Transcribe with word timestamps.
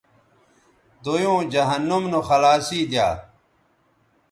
دویوں 1.03 1.39
جہنم 1.53 2.03
نو 2.11 2.19
خلاصی 2.27 2.81
دی 2.89 2.95
یا 3.01 3.07